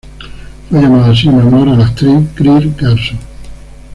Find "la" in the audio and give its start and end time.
1.75-1.85